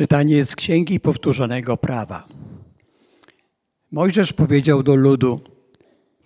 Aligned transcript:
Czytanie 0.00 0.44
z 0.44 0.56
Księgi 0.56 1.00
Powtórzonego 1.00 1.76
Prawa. 1.76 2.28
Mojżesz 3.92 4.32
powiedział 4.32 4.82
do 4.82 4.94
ludu: 4.94 5.40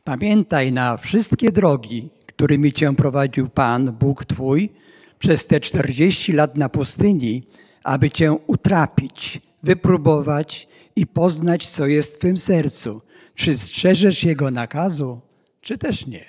Pamiętaj 0.05 0.73
na 0.73 0.97
wszystkie 0.97 1.53
drogi, 1.53 2.11
którymi 2.27 2.73
cię 2.73 2.97
prowadził 2.97 3.49
Pan, 3.49 3.93
Bóg 3.93 4.25
Twój, 4.25 4.73
przez 5.19 5.47
te 5.47 5.61
czterdzieści 5.61 6.33
lat 6.33 6.57
na 6.57 6.69
pustyni, 6.69 7.43
aby 7.85 8.11
cię 8.11 8.33
utrapić, 8.33 9.41
wypróbować 9.63 10.69
i 10.97 11.07
poznać, 11.07 11.69
co 11.69 11.87
jest 11.87 12.17
w 12.17 12.19
twym 12.19 12.37
sercu, 12.37 13.03
czy 13.35 13.59
strzeżesz 13.59 14.25
Jego 14.25 14.51
nakazu, 14.51 15.21
czy 15.61 15.79
też 15.79 16.07
nie. 16.07 16.25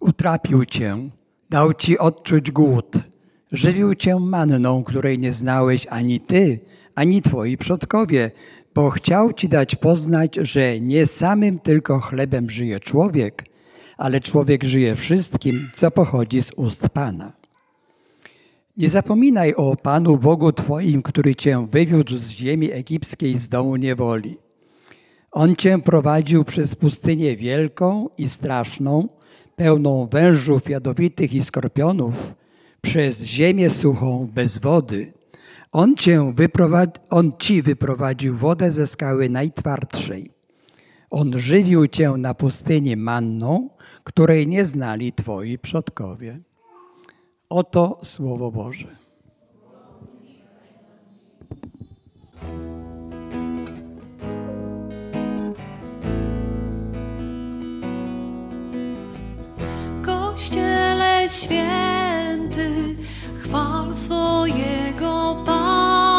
Utrapił 0.00 0.64
cię, 0.64 1.10
dał 1.50 1.74
ci 1.74 1.98
odczuć 1.98 2.50
głód 2.50 2.96
Żywił 3.52 3.94
cię 3.94 4.16
manną, 4.16 4.84
której 4.84 5.18
nie 5.18 5.32
znałeś 5.32 5.86
ani 5.86 6.20
ty, 6.20 6.60
ani 6.94 7.22
twoi 7.22 7.56
przodkowie, 7.56 8.30
bo 8.74 8.90
chciał 8.90 9.32
ci 9.32 9.48
dać 9.48 9.76
poznać, 9.76 10.38
że 10.42 10.80
nie 10.80 11.06
samym 11.06 11.58
tylko 11.58 12.00
chlebem 12.00 12.50
żyje 12.50 12.80
człowiek, 12.80 13.44
ale 13.96 14.20
człowiek 14.20 14.64
żyje 14.64 14.96
wszystkim, 14.96 15.70
co 15.74 15.90
pochodzi 15.90 16.42
z 16.42 16.52
ust 16.52 16.88
Pana. 16.88 17.32
Nie 18.76 18.88
zapominaj 18.88 19.54
o 19.54 19.76
Panu 19.76 20.16
Bogu 20.16 20.52
Twoim, 20.52 21.02
który 21.02 21.34
Cię 21.34 21.66
wywiódł 21.70 22.18
z 22.18 22.30
ziemi 22.30 22.72
egipskiej 22.72 23.38
z 23.38 23.48
domu 23.48 23.76
niewoli. 23.76 24.38
On 25.32 25.56
Cię 25.56 25.78
prowadził 25.78 26.44
przez 26.44 26.74
pustynię 26.74 27.36
wielką 27.36 28.08
i 28.18 28.28
straszną, 28.28 29.08
pełną 29.56 30.06
wężów 30.06 30.70
jadowitych 30.70 31.32
i 31.32 31.42
skorpionów, 31.42 32.34
przez 32.80 33.24
ziemię 33.24 33.70
suchą 33.70 34.28
bez 34.34 34.58
wody. 34.58 35.12
On, 35.72 35.96
cię 35.96 36.32
on 37.10 37.32
ci 37.38 37.62
wyprowadził 37.62 38.36
wodę 38.36 38.70
ze 38.70 38.86
skały 38.86 39.28
najtwardszej. 39.28 40.30
On 41.10 41.38
żywił 41.38 41.86
cię 41.86 42.10
na 42.10 42.34
pustyni 42.34 42.96
manną, 42.96 43.68
której 44.04 44.46
nie 44.46 44.64
znali 44.64 45.12
twoi 45.12 45.58
przodkowie. 45.58 46.40
Oto 47.48 48.00
Słowo 48.02 48.50
Boże. 48.50 48.96
Kościele 60.02 60.87
święty, 61.28 62.96
chwal 63.42 63.94
swojego 63.94 65.42
Pana. 65.46 66.17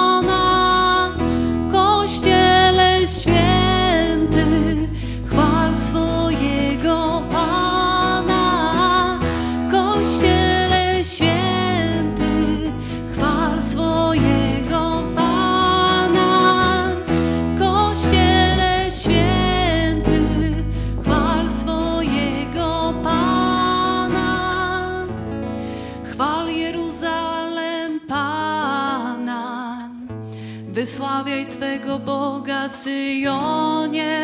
Twego 31.90 32.06
Boga 32.06 32.70
Syjonie. 32.70 34.22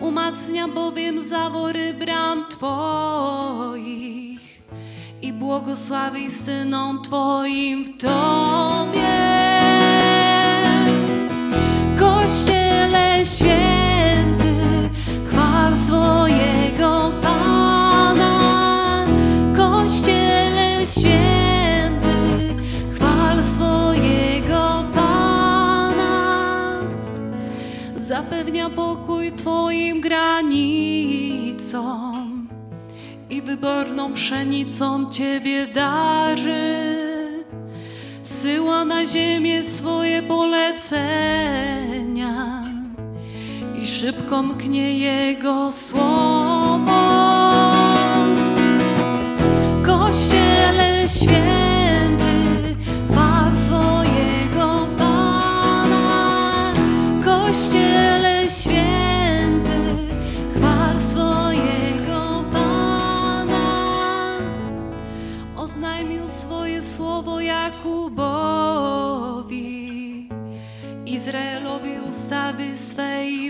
Umacnia 0.00 0.68
bowiem 0.68 1.22
zawory 1.22 1.94
bram 1.94 2.46
Twoich 2.48 4.40
i 5.22 5.32
błogosławi 5.32 6.30
synom 6.30 7.02
Twoim 7.02 7.84
w 7.84 7.98
Tobie. 7.98 9.21
Zapewnia 28.22 28.70
pokój 28.70 29.32
Twoim 29.32 30.00
granicom 30.00 30.48
i 33.30 33.42
wyborną 33.42 34.12
pszenicą 34.12 35.10
Ciebie 35.10 35.66
darzy. 35.66 36.96
Syła 38.22 38.84
na 38.84 39.06
ziemię 39.06 39.62
swoje 39.62 40.22
polecenia 40.22 41.42
i 43.82 43.86
szybko 43.86 44.42
mknie 44.42 44.98
Jego 44.98 45.72
słowo. 45.72 47.02
Kościele 49.86 51.08
święty, 51.08 52.34
chwal 53.10 53.54
swojego 53.54 54.86
Pana. 54.98 56.72
Kościele 57.24 58.11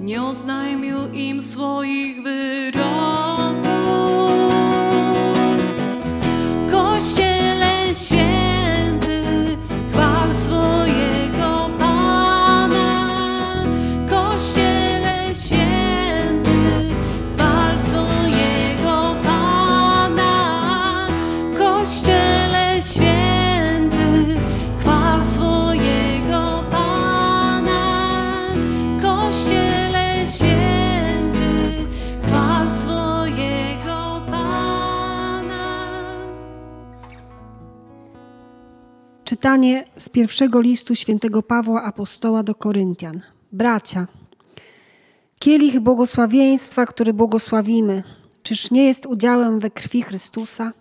nie 0.00 0.22
oznajmił 0.22 1.12
im 1.12 1.42
swoich 1.42 2.22
wyroków. 2.22 3.17
Czytanie 39.38 39.84
z 39.96 40.08
pierwszego 40.08 40.60
listu 40.60 40.94
świętego 40.94 41.42
Pawła 41.42 41.82
Apostoła 41.82 42.42
do 42.42 42.54
Koryntian. 42.54 43.20
Bracia, 43.52 44.06
kielich 45.40 45.80
błogosławieństwa, 45.80 46.86
który 46.86 47.12
błogosławimy, 47.14 48.02
czyż 48.42 48.70
nie 48.70 48.84
jest 48.84 49.06
udziałem 49.06 49.60
we 49.60 49.70
krwi 49.70 50.02
Chrystusa? 50.02 50.72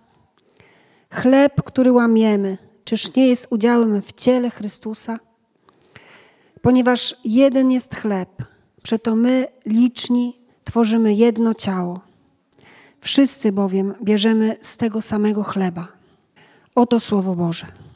Chleb, 1.14 1.64
który 1.64 1.92
łamiemy, 1.92 2.58
czyż 2.86 3.16
nie 3.16 3.28
jest 3.28 3.48
udziałem 3.50 4.02
w 4.02 4.14
ciele 4.14 4.50
Chrystusa? 4.50 5.20
Ponieważ 6.62 7.16
jeden 7.26 7.72
jest 7.72 7.96
chleb, 7.96 8.44
przeto 8.84 9.16
my, 9.16 9.48
liczni, 9.66 10.40
tworzymy 10.64 11.14
jedno 11.14 11.54
ciało. 11.54 12.00
Wszyscy 13.02 13.52
bowiem 13.52 13.94
bierzemy 14.04 14.58
z 14.62 14.78
tego 14.78 15.02
samego 15.02 15.44
chleba. 15.44 15.88
Oto 16.76 17.00
Słowo 17.00 17.36
Boże. 17.36 17.87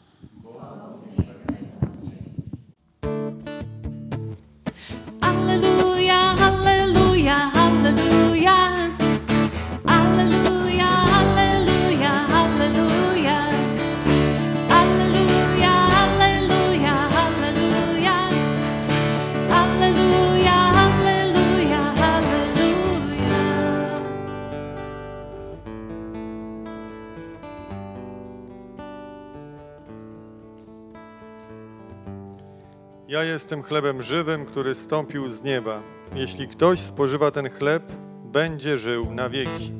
Ja 33.21 33.25
jestem 33.25 33.63
chlebem 33.63 34.01
żywym, 34.01 34.45
który 34.45 34.75
stąpił 34.75 35.27
z 35.27 35.43
nieba. 35.43 35.79
Jeśli 36.15 36.47
ktoś 36.47 36.79
spożywa 36.79 37.31
ten 37.31 37.49
chleb, 37.49 37.83
będzie 38.25 38.77
żył 38.77 39.13
na 39.13 39.29
wieki. 39.29 39.71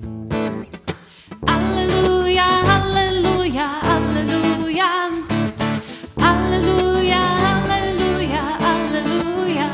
Alleluja, 1.48 2.46
alleluja, 2.46 3.82
alleluja. 3.82 5.10
Alleluja, 6.18 7.20
alleluja, 7.20 8.58
alleluja. 8.72 9.70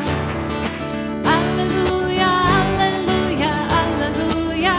Alleluja, 1.25 2.29
alleluja, 2.59 3.51
alleluja. 3.79 4.75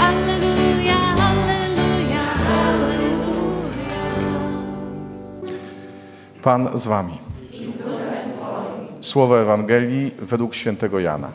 Alleluja, 0.00 0.98
alleluja, 1.26 2.20
alleluja. 2.64 3.94
Pan 6.42 6.78
z 6.78 6.86
wami. 6.86 7.23
Słowo 9.14 9.40
Ewangelii 9.40 10.10
według 10.18 10.54
świętego 10.54 11.00
Jana. 11.00 11.30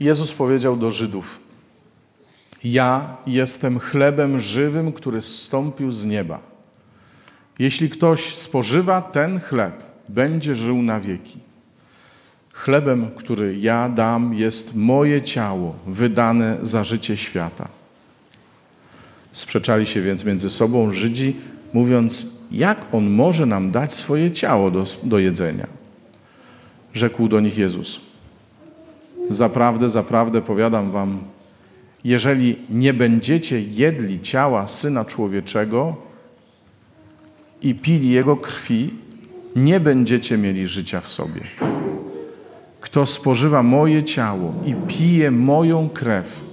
Jezus 0.00 0.32
powiedział 0.32 0.76
do 0.76 0.90
Żydów: 0.90 1.40
Ja 2.64 3.16
jestem 3.26 3.78
chlebem 3.78 4.40
żywym, 4.40 4.92
który 4.92 5.22
zstąpił 5.22 5.92
z 5.92 6.06
nieba. 6.06 6.40
Jeśli 7.58 7.90
ktoś 7.90 8.34
spożywa 8.34 9.02
ten 9.02 9.40
chleb, 9.40 9.82
będzie 10.08 10.56
żył 10.56 10.82
na 10.82 11.00
wieki. 11.00 11.38
Chlebem, 12.52 13.10
który 13.16 13.58
ja 13.58 13.88
dam, 13.88 14.34
jest 14.34 14.74
moje 14.74 15.22
ciało, 15.22 15.74
wydane 15.86 16.58
za 16.62 16.84
życie 16.84 17.16
świata. 17.16 17.68
Sprzeczali 19.32 19.86
się 19.86 20.02
więc 20.02 20.24
między 20.24 20.50
sobą 20.50 20.90
Żydzi, 20.90 21.36
mówiąc, 21.72 22.37
jak 22.52 22.86
on 22.92 23.10
może 23.10 23.46
nam 23.46 23.70
dać 23.70 23.94
swoje 23.94 24.30
ciało 24.30 24.70
do, 24.70 24.84
do 25.02 25.18
jedzenia? 25.18 25.66
Rzekł 26.94 27.28
do 27.28 27.40
nich 27.40 27.58
Jezus: 27.58 28.00
Zaprawdę, 29.28 29.88
zaprawdę 29.88 30.42
powiadam 30.42 30.90
wam, 30.90 31.20
jeżeli 32.04 32.56
nie 32.70 32.94
będziecie 32.94 33.60
jedli 33.60 34.20
ciała 34.20 34.66
syna 34.66 35.04
człowieczego 35.04 35.96
i 37.62 37.74
pili 37.74 38.10
jego 38.10 38.36
krwi, 38.36 38.94
nie 39.56 39.80
będziecie 39.80 40.38
mieli 40.38 40.68
życia 40.68 41.00
w 41.00 41.10
sobie. 41.10 41.40
Kto 42.80 43.06
spożywa 43.06 43.62
moje 43.62 44.04
ciało 44.04 44.54
i 44.66 44.74
pije 44.74 45.30
moją 45.30 45.88
krew, 45.88 46.44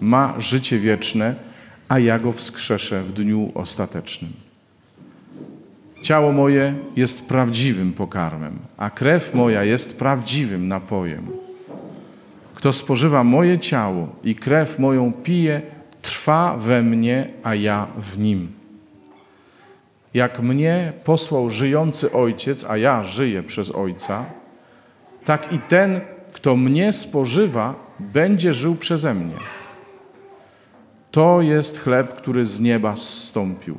ma 0.00 0.34
życie 0.38 0.78
wieczne, 0.78 1.34
a 1.88 1.98
ja 1.98 2.18
go 2.18 2.32
wskrzeszę 2.32 3.02
w 3.02 3.12
dniu 3.12 3.52
ostatecznym. 3.54 4.43
Ciało 6.04 6.32
moje 6.32 6.74
jest 6.96 7.28
prawdziwym 7.28 7.92
pokarmem, 7.92 8.58
a 8.76 8.90
krew 8.90 9.34
moja 9.34 9.64
jest 9.64 9.98
prawdziwym 9.98 10.68
napojem. 10.68 11.26
Kto 12.54 12.72
spożywa 12.72 13.24
moje 13.24 13.58
ciało 13.58 14.08
i 14.24 14.34
krew 14.34 14.78
moją 14.78 15.12
pije, 15.12 15.62
trwa 16.02 16.56
we 16.56 16.82
mnie, 16.82 17.28
a 17.42 17.54
ja 17.54 17.86
w 17.98 18.18
nim. 18.18 18.52
Jak 20.14 20.40
mnie 20.40 20.92
posłał 21.04 21.50
żyjący 21.50 22.12
Ojciec, 22.12 22.64
a 22.68 22.76
ja 22.76 23.04
żyję 23.04 23.42
przez 23.42 23.70
Ojca, 23.70 24.24
tak 25.24 25.52
i 25.52 25.58
ten, 25.58 26.00
kto 26.32 26.56
mnie 26.56 26.92
spożywa, 26.92 27.74
będzie 27.98 28.54
żył 28.54 28.74
przeze 28.74 29.14
mnie. 29.14 29.36
To 31.10 31.42
jest 31.42 31.80
chleb, 31.80 32.14
który 32.14 32.46
z 32.46 32.60
nieba 32.60 32.96
zstąpił. 32.96 33.76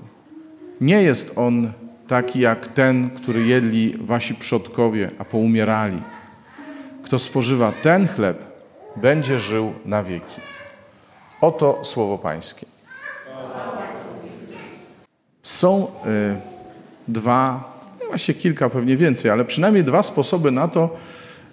Nie 0.82 1.04
jest 1.04 1.34
on 1.36 1.74
taki 2.08 2.40
jak 2.40 2.68
ten, 2.68 3.10
który 3.10 3.46
jedli 3.46 3.98
wasi 4.02 4.36
przodkowie, 4.36 5.12
a 5.20 5.26
poumierali. 5.26 6.02
Kto 7.04 7.20
spożywa 7.20 7.72
ten 7.72 8.08
chleb, 8.08 8.38
będzie 8.96 9.40
żył 9.40 9.74
na 9.86 10.04
wieki. 10.04 10.42
Oto 11.42 11.80
słowo 11.84 12.18
Pańskie. 12.18 12.66
Są 15.42 15.88
y, 15.88 16.36
dwa, 17.08 17.74
no 18.02 18.08
właśnie 18.08 18.34
kilka, 18.34 18.70
pewnie 18.70 18.98
więcej, 18.98 19.32
ale 19.32 19.46
przynajmniej 19.46 19.84
dwa 19.84 20.04
sposoby 20.04 20.52
na 20.52 20.68
to, 20.68 20.98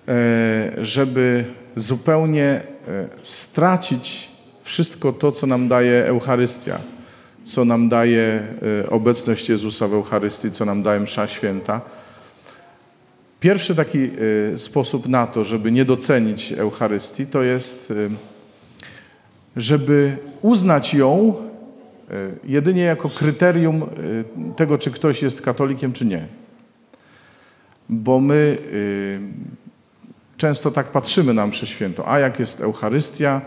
y, 0.09 0.85
żeby 0.85 1.45
zupełnie 1.77 2.63
y, 2.89 3.09
stracić 3.23 4.29
wszystko 4.63 5.13
to, 5.13 5.33
co 5.33 5.47
nam 5.47 5.69
daje 5.69 6.07
Eucharystia, 6.07 6.79
co 7.43 7.65
nam 7.65 7.89
daje 7.89 8.43
y, 8.85 8.91
obecność 8.91 9.49
Jezusa 9.49 9.89
w 9.89 9.95
Eucharystii, 9.95 10.51
co 10.51 10.65
nam 10.65 10.83
daje 10.83 11.01
Msza 11.01 11.29
Święta. 11.29 11.81
Pierwszy 13.41 13.75
taki 13.75 13.99
y, 14.53 14.59
sposób 14.59 15.09
na 15.09 15.27
to, 15.27 15.45
żeby 15.45 15.73
nie 15.73 15.85
docenić 15.85 16.53
Eucharystii, 16.53 17.27
to 17.27 17.43
jest, 17.43 17.91
y, 17.91 18.11
żeby 19.57 20.17
uznać 20.43 20.95
ją 20.95 21.35
jedynie 22.45 22.83
jako 22.83 23.09
kryterium 23.09 23.87
tego, 24.57 24.79
czy 24.79 24.91
ktoś 24.91 25.23
jest 25.23 25.43
katolikiem, 25.43 25.93
czy 25.93 26.05
nie. 26.05 26.27
Bo 27.89 28.21
my 28.21 28.59
często 30.37 30.71
tak 30.71 30.87
patrzymy 30.87 31.35
na 31.35 31.47
mszę 31.47 31.67
świętą, 31.67 32.03
a 32.07 32.19
jak 32.19 32.41
jest 32.41 32.61
Eucharystia, 32.61 33.41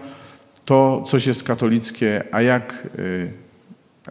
to 0.65 1.03
coś 1.07 1.27
jest 1.27 1.43
katolickie, 1.43 2.23
a 2.31 2.41
jak 2.41 2.87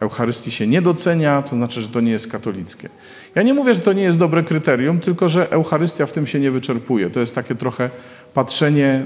Eucharystii 0.01 0.51
się 0.51 0.67
nie 0.67 0.81
docenia, 0.81 1.41
to 1.41 1.55
znaczy, 1.55 1.81
że 1.81 1.87
to 1.87 2.01
nie 2.01 2.11
jest 2.11 2.31
katolickie. 2.31 2.89
Ja 3.35 3.41
nie 3.41 3.53
mówię, 3.53 3.75
że 3.75 3.81
to 3.81 3.93
nie 3.93 4.03
jest 4.03 4.19
dobre 4.19 4.43
kryterium, 4.43 4.99
tylko 4.99 5.29
że 5.29 5.51
Eucharystia 5.51 6.05
w 6.05 6.11
tym 6.11 6.27
się 6.27 6.39
nie 6.39 6.51
wyczerpuje. 6.51 7.09
To 7.09 7.19
jest 7.19 7.35
takie 7.35 7.55
trochę 7.55 7.89
patrzenie 8.33 8.85
e, 8.85 9.05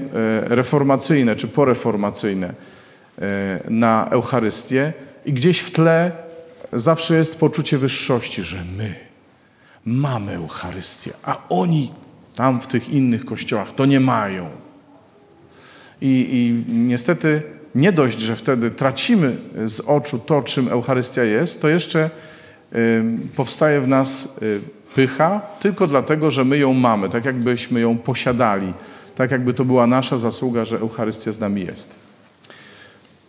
reformacyjne 0.54 1.36
czy 1.36 1.48
poreformacyjne 1.48 2.54
e, 3.18 3.60
na 3.70 4.08
Eucharystię 4.10 4.92
i 5.26 5.32
gdzieś 5.32 5.58
w 5.58 5.70
tle 5.70 6.12
zawsze 6.72 7.16
jest 7.16 7.40
poczucie 7.40 7.78
wyższości, 7.78 8.42
że 8.42 8.64
my 8.76 8.94
mamy 9.84 10.34
Eucharystię, 10.34 11.12
a 11.22 11.36
oni 11.48 11.92
tam 12.34 12.60
w 12.60 12.66
tych 12.66 12.88
innych 12.88 13.24
kościołach 13.24 13.74
to 13.74 13.86
nie 13.86 14.00
mają. 14.00 14.48
I, 16.00 16.28
I 16.30 16.72
niestety 16.72 17.42
nie 17.74 17.92
dość, 17.92 18.20
że 18.20 18.36
wtedy 18.36 18.70
tracimy 18.70 19.36
z 19.64 19.80
oczu 19.80 20.18
to, 20.18 20.42
czym 20.42 20.68
Eucharystia 20.68 21.24
jest, 21.24 21.62
to 21.62 21.68
jeszcze 21.68 22.10
powstaje 23.36 23.80
w 23.80 23.88
nas 23.88 24.38
y, 24.42 24.60
pycha 24.94 25.40
tylko 25.60 25.86
dlatego, 25.86 26.30
że 26.30 26.44
my 26.44 26.58
ją 26.58 26.72
mamy, 26.72 27.08
tak 27.08 27.24
jakbyśmy 27.24 27.80
ją 27.80 27.98
posiadali, 27.98 28.72
tak 29.14 29.30
jakby 29.30 29.54
to 29.54 29.64
była 29.64 29.86
nasza 29.86 30.18
zasługa, 30.18 30.64
że 30.64 30.78
Eucharystia 30.78 31.32
z 31.32 31.40
nami 31.40 31.66
jest. 31.66 31.94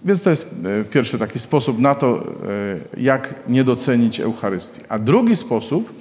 Więc 0.05 0.23
to 0.23 0.29
jest 0.29 0.55
y, 0.81 0.85
pierwszy 0.85 1.19
taki 1.19 1.39
sposób 1.39 1.79
na 1.79 1.95
to, 1.95 2.23
y, 2.95 3.01
jak 3.01 3.33
nie 3.47 3.63
docenić 3.63 4.19
Eucharystii. 4.19 4.81
A 4.89 4.99
drugi 4.99 5.35
sposób 5.35 5.93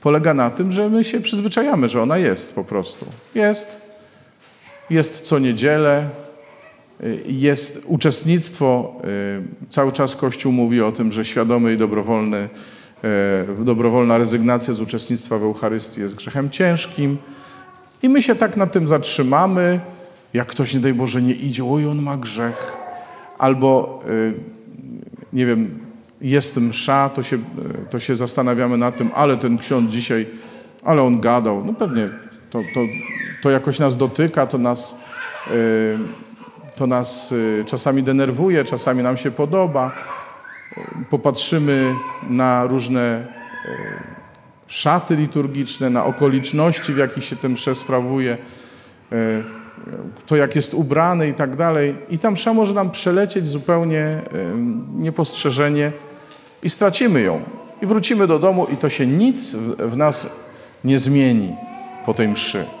polega 0.00 0.34
na 0.34 0.50
tym, 0.50 0.72
że 0.72 0.88
my 0.88 1.04
się 1.04 1.20
przyzwyczajamy, 1.20 1.88
że 1.88 2.02
ona 2.02 2.18
jest 2.18 2.54
po 2.54 2.64
prostu. 2.64 3.06
Jest, 3.34 3.80
jest 4.90 5.20
co 5.20 5.38
niedzielę, 5.38 6.08
jest 7.26 7.84
uczestnictwo, 7.86 8.96
y, 9.04 9.68
cały 9.70 9.92
czas 9.92 10.16
Kościół 10.16 10.52
mówi 10.52 10.80
o 10.82 10.92
tym, 10.92 11.12
że 11.12 11.24
świadomy 11.24 11.74
i 11.74 11.76
dobrowolny, 11.76 12.48
y, 13.60 13.64
dobrowolna 13.64 14.18
rezygnacja 14.18 14.74
z 14.74 14.80
uczestnictwa 14.80 15.38
w 15.38 15.42
Eucharystii 15.42 16.00
jest 16.00 16.14
grzechem 16.14 16.50
ciężkim. 16.50 17.18
I 18.02 18.08
my 18.08 18.22
się 18.22 18.34
tak 18.34 18.56
nad 18.56 18.72
tym 18.72 18.88
zatrzymamy, 18.88 19.80
jak 20.34 20.48
ktoś, 20.48 20.74
nie 20.74 20.80
daj 20.80 20.94
Boże, 20.94 21.22
nie 21.22 21.34
idzie, 21.34 21.64
oj, 21.64 21.86
on 21.86 22.02
ma 22.02 22.16
grzech. 22.16 22.76
Albo, 23.38 24.02
y, 24.08 24.34
nie 25.32 25.46
wiem, 25.46 25.78
jest 26.20 26.56
msza, 26.56 27.08
to 27.14 27.22
się, 27.22 27.38
to 27.90 28.00
się 28.00 28.16
zastanawiamy 28.16 28.78
nad 28.78 28.98
tym, 28.98 29.10
ale 29.14 29.36
ten 29.36 29.58
ksiądz 29.58 29.90
dzisiaj, 29.90 30.26
ale 30.84 31.02
on 31.02 31.20
gadał. 31.20 31.64
No 31.64 31.74
pewnie 31.74 32.08
to, 32.50 32.62
to, 32.74 32.80
to 33.42 33.50
jakoś 33.50 33.78
nas 33.78 33.96
dotyka, 33.96 34.46
to 34.46 34.58
nas 34.58 35.00
to 36.80 36.86
nas 36.86 37.32
y, 37.32 37.64
czasami 37.66 38.02
denerwuje, 38.02 38.64
czasami 38.64 39.02
nam 39.02 39.16
się 39.16 39.30
podoba. 39.30 39.92
Popatrzymy 41.10 41.94
na 42.30 42.66
różne 42.66 43.26
y, 43.66 43.68
szaty 44.66 45.16
liturgiczne, 45.16 45.90
na 45.90 46.04
okoliczności, 46.04 46.92
w 46.92 46.96
jakich 46.96 47.24
się 47.24 47.36
ten 47.36 47.52
msze 47.52 47.74
sprawuje, 47.74 48.38
y, 49.12 49.44
to 50.26 50.36
jak 50.36 50.56
jest 50.56 50.74
ubrany 50.74 51.28
i 51.28 51.34
tak 51.34 51.56
dalej. 51.56 51.94
I 52.10 52.18
ta 52.18 52.30
msza 52.30 52.54
może 52.54 52.74
nam 52.74 52.90
przelecieć 52.90 53.48
zupełnie 53.48 54.22
niepostrzeżenie 54.94 55.92
i 56.62 56.70
stracimy 56.70 57.20
ją. 57.20 57.42
I 57.82 57.86
wrócimy 57.86 58.26
do 58.26 58.38
domu 58.38 58.66
i 58.72 58.76
to 58.76 58.88
się 58.88 59.06
nic 59.06 59.54
w 59.78 59.96
nas 59.96 60.26
nie 60.84 60.98
zmieni 60.98 61.54
po 62.06 62.14
tej 62.14 62.28
mszy. 62.28 62.79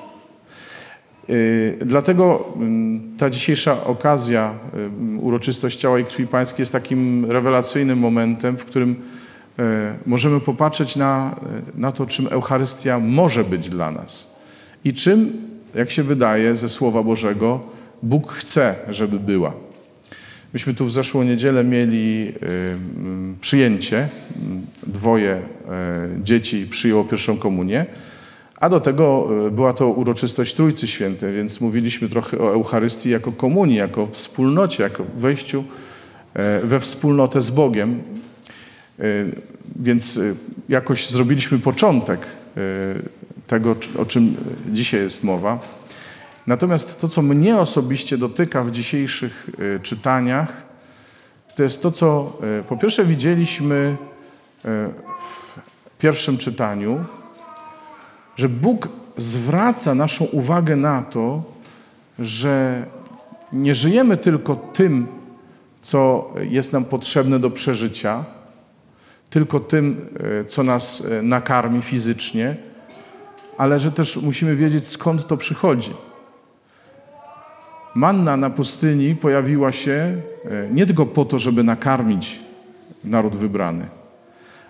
Y, 1.30 1.78
dlatego 1.86 2.52
mm, 2.56 3.16
ta 3.18 3.30
dzisiejsza 3.30 3.84
okazja, 3.84 4.54
y, 5.16 5.20
uroczystość 5.20 5.78
ciała 5.78 5.98
i 5.98 6.04
krwi 6.04 6.26
pańskiej 6.26 6.62
jest 6.62 6.72
takim 6.72 7.24
rewelacyjnym 7.30 7.98
momentem, 7.98 8.56
w 8.56 8.64
którym 8.64 8.96
e, 9.58 9.94
możemy 10.06 10.40
popatrzeć 10.40 10.96
na, 10.96 11.36
na 11.74 11.92
to, 11.92 12.06
czym 12.06 12.26
Eucharystia 12.26 12.98
może 12.98 13.44
być 13.44 13.68
dla 13.68 13.90
nas 13.90 14.40
i 14.84 14.92
czym, 14.92 15.32
jak 15.74 15.90
się 15.90 16.02
wydaje 16.02 16.56
ze 16.56 16.68
Słowa 16.68 17.02
Bożego, 17.02 17.60
Bóg 18.02 18.32
chce, 18.32 18.74
żeby 18.88 19.18
była. 19.20 19.52
Myśmy 20.52 20.74
tu 20.74 20.86
w 20.86 20.92
zeszłą 20.92 21.22
niedzielę 21.22 21.64
mieli 21.64 22.28
y, 22.28 22.46
mm, 22.96 23.36
przyjęcie. 23.40 24.08
Dwoje 24.86 25.30
e, 25.32 25.40
dzieci 26.22 26.66
przyjęło 26.70 27.04
pierwszą 27.04 27.36
komunię, 27.36 27.86
a 28.60 28.68
do 28.68 28.80
tego 28.80 29.28
e, 29.46 29.50
była 29.50 29.72
to 29.72 29.88
uroczystość 29.88 30.54
Trójcy 30.54 30.88
Świętej, 30.88 31.34
więc 31.34 31.60
mówiliśmy 31.60 32.08
trochę 32.08 32.38
o 32.38 32.52
Eucharystii 32.52 33.10
jako 33.10 33.32
komunii, 33.32 33.76
jako 33.76 34.06
wspólnocie, 34.06 34.82
jako 34.82 35.04
wejściu 35.16 35.64
e, 36.34 36.60
we 36.60 36.80
wspólnotę 36.80 37.40
z 37.40 37.50
Bogiem. 37.50 38.02
Więc 39.76 40.20
jakoś 40.68 41.10
zrobiliśmy 41.10 41.58
początek 41.58 42.26
tego, 43.46 43.76
o 43.98 44.06
czym 44.06 44.36
dzisiaj 44.72 45.00
jest 45.00 45.24
mowa. 45.24 45.58
Natomiast 46.46 47.00
to, 47.00 47.08
co 47.08 47.22
mnie 47.22 47.58
osobiście 47.58 48.18
dotyka 48.18 48.64
w 48.64 48.70
dzisiejszych 48.70 49.50
e, 49.76 49.80
czytaniach, 49.80 50.62
to 51.56 51.62
jest 51.62 51.82
to, 51.82 51.90
co 51.90 52.32
e, 52.60 52.62
po 52.62 52.76
pierwsze 52.76 53.04
widzieliśmy 53.04 53.96
e, 54.64 54.88
w 55.30 55.58
pierwszym 55.98 56.38
czytaniu, 56.38 57.04
że 58.36 58.48
Bóg 58.48 58.88
zwraca 59.16 59.94
naszą 59.94 60.24
uwagę 60.24 60.76
na 60.76 61.02
to, 61.02 61.42
że 62.18 62.86
nie 63.52 63.74
żyjemy 63.74 64.16
tylko 64.16 64.56
tym, 64.56 65.06
co 65.80 66.30
jest 66.50 66.72
nam 66.72 66.84
potrzebne 66.84 67.38
do 67.38 67.50
przeżycia, 67.50 68.24
tylko 69.30 69.60
tym, 69.60 70.08
co 70.48 70.62
nas 70.62 71.02
nakarmi 71.22 71.82
fizycznie, 71.82 72.56
ale 73.58 73.80
że 73.80 73.92
też 73.92 74.16
musimy 74.16 74.56
wiedzieć, 74.56 74.86
skąd 74.86 75.26
to 75.26 75.36
przychodzi. 75.36 75.92
Manna 77.94 78.36
na 78.36 78.50
pustyni 78.50 79.16
pojawiła 79.16 79.72
się 79.72 79.92
e, 79.92 80.68
nie 80.72 80.86
tylko 80.86 81.06
po 81.06 81.24
to, 81.24 81.38
żeby 81.38 81.64
nakarmić 81.64 82.40
naród 83.04 83.36
wybrany, 83.36 83.88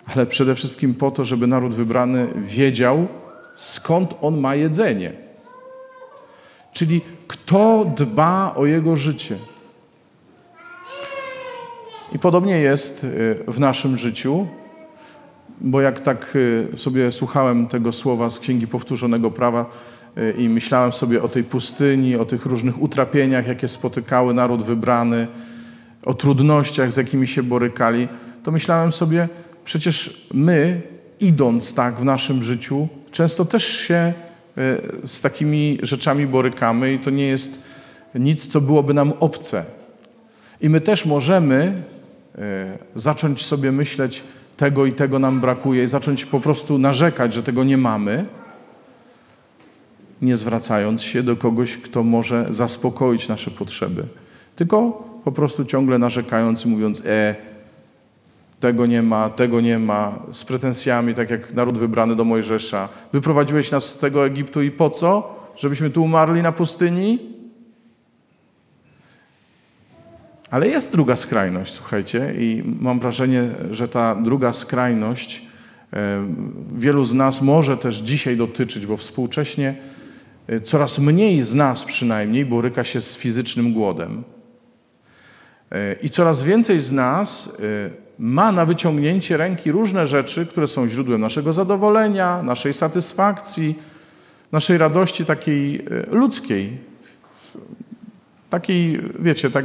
ale 0.06 0.26
przede 0.26 0.54
wszystkim 0.54 0.94
po 0.94 1.10
to, 1.10 1.24
żeby 1.24 1.46
naród 1.46 1.74
wybrany 1.74 2.26
wiedział, 2.36 3.08
skąd 3.60 4.14
on 4.20 4.40
ma 4.40 4.54
jedzenie. 4.54 5.12
Czyli 6.72 7.00
kto 7.26 7.92
dba 7.96 8.54
o 8.56 8.66
jego 8.66 8.96
życie. 8.96 9.36
I 12.12 12.18
podobnie 12.18 12.58
jest 12.58 13.04
e, 13.04 13.52
w 13.52 13.60
naszym 13.60 13.96
życiu, 13.96 14.46
bo 15.60 15.80
jak 15.80 16.00
tak 16.00 16.36
e, 16.72 16.76
sobie 16.76 17.12
słuchałem 17.12 17.66
tego 17.66 17.92
słowa 17.92 18.30
z 18.30 18.38
Księgi 18.38 18.66
Powtórzonego 18.66 19.30
Prawa, 19.30 19.70
i 20.38 20.48
myślałem 20.48 20.92
sobie 20.92 21.22
o 21.22 21.28
tej 21.28 21.44
pustyni, 21.44 22.16
o 22.16 22.24
tych 22.24 22.46
różnych 22.46 22.82
utrapieniach, 22.82 23.46
jakie 23.46 23.68
spotykały 23.68 24.34
naród 24.34 24.62
wybrany, 24.62 25.26
o 26.04 26.14
trudnościach, 26.14 26.92
z 26.92 26.96
jakimi 26.96 27.26
się 27.26 27.42
borykali, 27.42 28.08
to 28.42 28.50
myślałem 28.50 28.92
sobie, 28.92 29.28
przecież 29.64 30.26
my, 30.34 30.82
idąc 31.20 31.74
tak 31.74 31.94
w 31.94 32.04
naszym 32.04 32.42
życiu, 32.42 32.88
często 33.12 33.44
też 33.44 33.66
się 33.66 33.94
e, 33.94 34.12
z 35.04 35.20
takimi 35.20 35.78
rzeczami 35.82 36.26
borykamy 36.26 36.92
i 36.92 36.98
to 36.98 37.10
nie 37.10 37.26
jest 37.26 37.58
nic, 38.14 38.48
co 38.48 38.60
byłoby 38.60 38.94
nam 38.94 39.12
obce. 39.20 39.64
I 40.60 40.70
my 40.70 40.80
też 40.80 41.06
możemy 41.06 41.82
e, 42.38 42.78
zacząć 42.94 43.46
sobie 43.46 43.72
myśleć, 43.72 44.22
tego 44.56 44.86
i 44.86 44.92
tego 44.92 45.18
nam 45.18 45.40
brakuje, 45.40 45.84
i 45.84 45.88
zacząć 45.88 46.24
po 46.24 46.40
prostu 46.40 46.78
narzekać, 46.78 47.34
że 47.34 47.42
tego 47.42 47.64
nie 47.64 47.76
mamy 47.76 48.26
nie 50.22 50.36
zwracając 50.36 51.02
się 51.02 51.22
do 51.22 51.36
kogoś, 51.36 51.76
kto 51.76 52.02
może 52.02 52.46
zaspokoić 52.50 53.28
nasze 53.28 53.50
potrzeby, 53.50 54.04
tylko 54.56 55.04
po 55.24 55.32
prostu 55.32 55.64
ciągle 55.64 55.98
narzekając 55.98 56.66
i 56.66 56.68
mówiąc: 56.68 57.02
E, 57.06 57.34
tego 58.60 58.86
nie 58.86 59.02
ma, 59.02 59.30
tego 59.30 59.60
nie 59.60 59.78
ma, 59.78 60.18
z 60.32 60.44
pretensjami, 60.44 61.14
tak 61.14 61.30
jak 61.30 61.54
naród 61.54 61.78
wybrany 61.78 62.16
do 62.16 62.24
Mojżesza. 62.24 62.88
Wyprowadziłeś 63.12 63.70
nas 63.70 63.84
z 63.84 63.98
tego 63.98 64.26
Egiptu 64.26 64.62
i 64.62 64.70
po 64.70 64.90
co? 64.90 65.36
Żebyśmy 65.56 65.90
tu 65.90 66.04
umarli 66.04 66.42
na 66.42 66.52
pustyni? 66.52 67.18
Ale 70.50 70.68
jest 70.68 70.92
druga 70.92 71.16
skrajność, 71.16 71.72
słuchajcie, 71.72 72.34
i 72.38 72.62
mam 72.80 73.00
wrażenie, 73.00 73.48
że 73.70 73.88
ta 73.88 74.14
druga 74.14 74.52
skrajność 74.52 75.42
e, 75.92 76.26
wielu 76.76 77.04
z 77.04 77.14
nas 77.14 77.42
może 77.42 77.76
też 77.76 77.96
dzisiaj 77.96 78.36
dotyczyć, 78.36 78.86
bo 78.86 78.96
współcześnie 78.96 79.74
Y, 80.52 80.60
coraz 80.60 80.98
mniej 80.98 81.42
z 81.42 81.54
nas 81.54 81.84
przynajmniej 81.84 82.46
boryka 82.46 82.84
się 82.84 83.00
z 83.00 83.16
fizycznym 83.16 83.72
głodem. 83.72 84.24
Y, 85.72 85.96
I 86.02 86.10
coraz 86.10 86.42
więcej 86.42 86.80
z 86.80 86.92
nas 86.92 87.60
ma 88.20 88.52
na 88.52 88.66
wyciągnięcie 88.66 89.36
ręki 89.36 89.72
różne 89.72 90.06
rzeczy, 90.06 90.46
które 90.46 90.66
są 90.66 90.88
źródłem 90.88 91.20
naszego 91.20 91.52
zadowolenia, 91.52 92.42
naszej 92.42 92.74
satysfakcji, 92.74 93.78
naszej 94.52 94.78
radości 94.78 95.24
takiej 95.24 95.84
ludzkiej. 96.10 96.78
Takiej, 98.50 99.00
wiecie, 99.18 99.50
tak, 99.50 99.64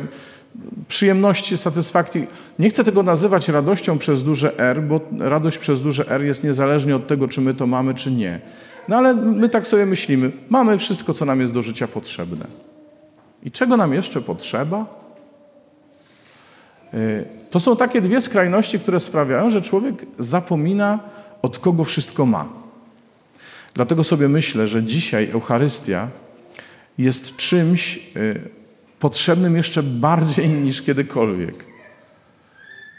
przyjemności, 0.88 1.58
satysfakcji. 1.58 2.28
Nie 2.60 2.70
chcę 2.70 2.84
tego 2.84 3.04
nazywać 3.04 3.50
radością 3.50 3.98
przez 3.98 4.24
duże 4.24 4.60
R, 4.60 4.84
bo 4.84 5.02
radość 5.20 5.58
przez 5.58 5.82
duże 5.82 6.10
R 6.10 6.24
jest 6.24 6.44
niezależnie 6.44 6.96
od 6.96 7.08
tego, 7.08 7.28
czy 7.28 7.42
my 7.42 7.54
to 7.54 7.68
mamy, 7.68 7.94
czy 7.94 8.12
nie. 8.12 8.40
No 8.88 8.98
ale 8.98 9.14
my 9.14 9.50
tak 9.50 9.68
sobie 9.68 9.86
myślimy, 9.86 10.32
mamy 10.50 10.78
wszystko, 10.78 11.14
co 11.14 11.26
nam 11.26 11.42
jest 11.42 11.54
do 11.54 11.62
życia 11.62 11.88
potrzebne. 11.88 12.46
I 13.44 13.52
czego 13.52 13.78
nam 13.78 13.94
jeszcze 13.94 14.22
potrzeba? 14.22 15.05
Y, 16.96 17.25
to 17.50 17.60
są 17.60 17.75
takie 17.75 18.02
dwie 18.02 18.22
skrajności, 18.22 18.80
które 18.80 19.00
sprawiają, 19.00 19.50
że 19.50 19.62
człowiek 19.62 19.96
zapomina, 20.20 21.00
od 21.42 21.60
kogo 21.60 21.84
wszystko 21.84 22.25
ma. 22.25 22.46
Dlatego 23.74 24.04
sobie 24.04 24.28
myślę, 24.28 24.68
że 24.68 24.84
dzisiaj 24.84 25.30
Eucharystia 25.32 26.08
jest 26.98 27.36
czymś 27.36 27.98
y, 28.16 28.40
potrzebnym 29.00 29.56
jeszcze 29.56 29.84
bardziej 29.84 30.50
niż 30.66 30.82
kiedykolwiek. 30.82 31.66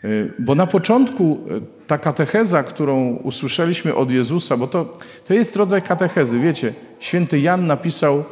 Y, 0.04 0.32
bo 0.38 0.54
na 0.54 0.66
początku 0.66 1.38
ta 1.86 1.98
katecheza, 1.98 2.62
którą 2.62 3.10
usłyszeliśmy 3.16 3.94
od 3.94 4.10
Jezusa, 4.10 4.56
bo 4.56 4.66
to, 4.66 4.98
to 5.24 5.34
jest 5.34 5.56
rodzaj 5.56 5.82
katechezy. 5.82 6.38
Wiecie, 6.38 6.72
święty 7.00 7.40
Jan 7.40 7.66
napisał 7.66 8.24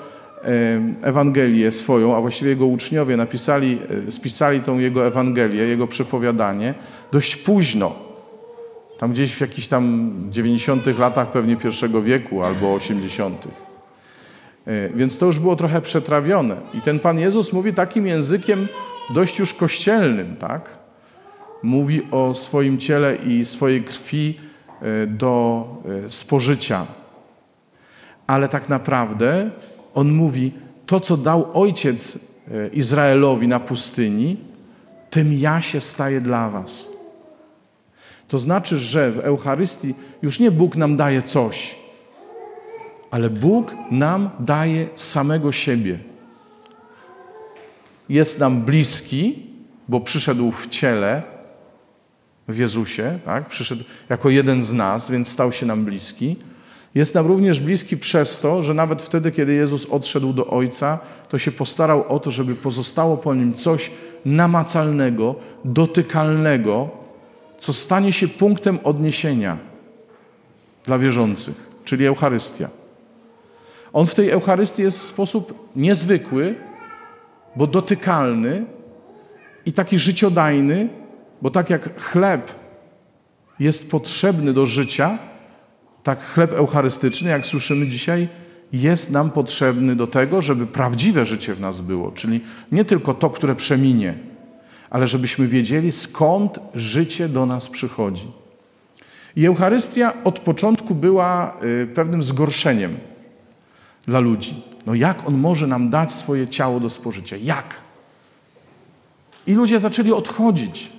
Ewangelię 1.02 1.72
swoją, 1.72 2.16
a 2.16 2.20
właściwie 2.20 2.50
jego 2.50 2.66
uczniowie 2.66 3.16
napisali, 3.16 3.78
spisali 4.10 4.60
tą 4.60 4.78
jego 4.78 5.06
Ewangelię, 5.06 5.62
jego 5.62 5.86
przepowiadanie 5.86 6.74
dość 7.12 7.36
późno. 7.36 7.92
Tam 8.98 9.12
gdzieś 9.12 9.34
w 9.34 9.40
jakichś 9.40 9.66
tam 9.66 10.12
90 10.30 10.98
latach 10.98 11.32
pewnie 11.32 11.56
pierwszego 11.56 12.02
wieku 12.02 12.42
albo 12.42 12.74
80. 12.74 13.48
Więc 14.94 15.18
to 15.18 15.26
już 15.26 15.38
było 15.38 15.56
trochę 15.56 15.80
przetrawione. 15.80 16.56
I 16.74 16.80
ten 16.80 16.98
Pan 16.98 17.18
Jezus 17.18 17.52
mówi 17.52 17.72
takim 17.72 18.06
językiem 18.06 18.68
dość 19.10 19.38
już 19.38 19.54
kościelnym, 19.54 20.36
tak? 20.36 20.84
mówi 21.64 22.02
o 22.10 22.34
swoim 22.34 22.78
ciele 22.78 23.16
i 23.16 23.44
swojej 23.44 23.82
krwi 23.82 24.40
e, 24.82 25.06
do 25.06 25.66
e, 26.06 26.10
spożycia. 26.10 26.86
Ale 28.26 28.48
tak 28.48 28.68
naprawdę 28.68 29.50
on 29.94 30.12
mówi, 30.12 30.52
to 30.86 31.00
co 31.00 31.16
dał 31.16 31.60
ojciec 31.62 32.18
e, 32.50 32.68
Izraelowi 32.68 33.48
na 33.48 33.60
pustyni, 33.60 34.36
tym 35.10 35.32
ja 35.32 35.62
się 35.62 35.80
staję 35.80 36.20
dla 36.20 36.50
was. 36.50 36.88
To 38.28 38.38
znaczy, 38.38 38.78
że 38.78 39.10
w 39.10 39.18
Eucharystii 39.18 39.94
już 40.22 40.40
nie 40.40 40.50
Bóg 40.50 40.76
nam 40.76 40.96
daje 40.96 41.22
coś, 41.22 41.76
ale 43.10 43.30
Bóg 43.30 43.74
nam 43.90 44.30
daje 44.40 44.88
samego 44.94 45.52
siebie. 45.52 45.98
Jest 48.08 48.40
nam 48.40 48.62
bliski, 48.62 49.42
bo 49.88 50.00
przyszedł 50.00 50.52
w 50.52 50.68
ciele, 50.68 51.22
w 52.48 52.58
Jezusie, 52.58 53.18
tak? 53.24 53.48
przyszedł 53.48 53.84
jako 54.08 54.30
jeden 54.30 54.62
z 54.62 54.72
nas, 54.72 55.10
więc 55.10 55.28
stał 55.28 55.52
się 55.52 55.66
nam 55.66 55.84
bliski. 55.84 56.36
Jest 56.94 57.14
nam 57.14 57.26
również 57.26 57.60
bliski 57.60 57.96
przez 57.96 58.38
to, 58.38 58.62
że 58.62 58.74
nawet 58.74 59.02
wtedy, 59.02 59.32
kiedy 59.32 59.54
Jezus 59.54 59.86
odszedł 59.86 60.32
do 60.32 60.46
Ojca, 60.46 60.98
to 61.28 61.38
się 61.38 61.52
postarał 61.52 62.04
o 62.08 62.18
to, 62.18 62.30
żeby 62.30 62.54
pozostało 62.54 63.16
po 63.16 63.34
nim 63.34 63.54
coś 63.54 63.90
namacalnego, 64.24 65.34
dotykalnego, 65.64 66.88
co 67.58 67.72
stanie 67.72 68.12
się 68.12 68.28
punktem 68.28 68.78
odniesienia 68.84 69.56
dla 70.84 70.98
wierzących, 70.98 71.70
czyli 71.84 72.06
Eucharystia. 72.06 72.68
On 73.92 74.06
w 74.06 74.14
tej 74.14 74.30
Eucharystii 74.30 74.82
jest 74.82 74.98
w 74.98 75.02
sposób 75.02 75.68
niezwykły, 75.76 76.54
bo 77.56 77.66
dotykalny 77.66 78.64
i 79.66 79.72
taki 79.72 79.98
życiodajny, 79.98 80.88
bo 81.42 81.50
tak 81.50 81.70
jak 81.70 82.00
chleb 82.02 82.52
jest 83.58 83.90
potrzebny 83.90 84.52
do 84.52 84.66
życia, 84.66 85.18
tak 86.04 86.25
chleb 86.25 86.52
eucharystyczny, 86.52 87.30
jak 87.30 87.46
słyszymy 87.46 87.88
dzisiaj, 87.88 88.28
jest 88.73 89.11
nam 89.11 89.30
potrzebny 89.30 89.96
do 89.96 90.06
tego, 90.06 90.42
żeby 90.42 90.66
prawdziwe 90.66 91.26
życie 91.26 91.54
w 91.54 91.61
nas 91.61 91.80
było, 91.80 92.12
czyli 92.12 92.40
nie 92.73 92.84
tylko 92.84 93.14
to, 93.14 93.30
które 93.30 93.54
przeminie, 93.54 94.14
ale 94.90 95.06
żebyśmy 95.06 95.49
wiedzieli, 95.49 95.92
skąd 95.92 96.58
życie 96.75 97.28
do 97.28 97.46
nas 97.46 97.68
przychodzi. 97.68 98.26
I 99.37 99.46
Eucharystia 99.46 100.12
od 100.25 100.38
początku 100.38 100.94
była 100.94 101.56
y, 101.82 101.87
pewnym 101.94 102.23
zgorszeniem 102.23 102.96
dla 104.06 104.20
ludzi. 104.20 104.62
No 104.87 104.94
jak 104.94 105.28
on 105.28 105.38
może 105.38 105.66
nam 105.66 105.90
dać 105.90 106.14
swoje 106.14 106.49
ciało 106.49 106.80
do 106.80 106.90
spożycia? 106.90 107.37
Jak? 107.37 107.75
I 109.46 109.54
ludzie 109.54 109.78
zaczęli 109.78 110.12
odchodzić. 110.12 110.92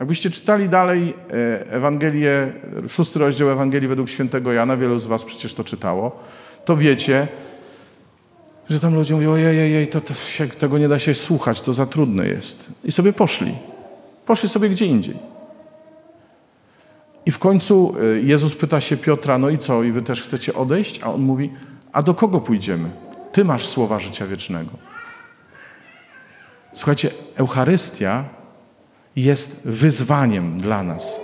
Jakbyście 0.00 0.30
czytali 0.30 0.68
dalej 0.68 1.14
e, 1.30 1.72
Ewangelię, 1.72 2.52
szósty 2.88 3.18
rozdział 3.18 3.50
Ewangelii 3.50 3.88
według 3.88 4.08
świętego 4.08 4.52
Jana, 4.52 4.76
wielu 4.76 4.98
z 4.98 5.06
was 5.06 5.24
przecież 5.24 5.54
to 5.54 5.64
czytało, 5.64 6.20
to 6.64 6.76
wiecie, 6.76 7.28
że 8.70 8.80
tam 8.80 8.94
ludzie 8.94 9.14
mówią, 9.14 9.32
ojej, 9.32 9.46
ojej, 9.46 9.88
to, 9.88 10.00
to 10.00 10.14
się, 10.14 10.48
tego 10.48 10.78
nie 10.78 10.88
da 10.88 10.98
się 10.98 11.14
słuchać, 11.14 11.60
to 11.60 11.72
za 11.72 11.86
trudne 11.86 12.26
jest. 12.28 12.66
I 12.84 12.92
sobie 12.92 13.12
poszli. 13.12 13.54
Poszli 14.26 14.48
sobie 14.48 14.68
gdzie 14.68 14.86
indziej. 14.86 15.16
I 17.26 17.30
w 17.30 17.38
końcu 17.38 17.94
e, 18.00 18.20
Jezus 18.20 18.54
pyta 18.54 18.80
się 18.80 18.96
Piotra, 18.96 19.38
no 19.38 19.50
i 19.50 19.58
co, 19.58 19.82
i 19.82 19.92
wy 19.92 20.02
też 20.02 20.22
chcecie 20.22 20.54
odejść? 20.54 21.02
A 21.02 21.12
on 21.12 21.20
mówi, 21.20 21.52
a 21.92 22.02
do 22.02 22.14
kogo 22.14 22.40
pójdziemy? 22.40 22.90
Ty 23.32 23.44
masz 23.44 23.66
słowa 23.66 23.98
życia 23.98 24.26
wiecznego. 24.26 24.70
Słuchajcie, 26.74 27.10
Eucharystia 27.36 28.39
jest 29.16 29.68
wyzwaniem 29.68 30.58
dla 30.58 30.82
nas. 30.82 31.20